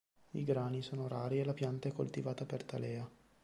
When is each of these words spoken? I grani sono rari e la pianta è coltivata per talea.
I 0.31 0.43
grani 0.43 0.81
sono 0.81 1.07
rari 1.07 1.39
e 1.39 1.43
la 1.45 1.53
pianta 1.53 1.87
è 1.87 1.91
coltivata 1.91 2.43
per 2.43 2.63
talea. 2.63 3.07